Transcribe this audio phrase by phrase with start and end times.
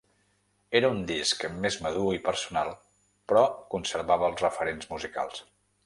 [0.79, 2.73] Era un disc més madur i personal
[3.33, 5.45] però conservava els referents musicals.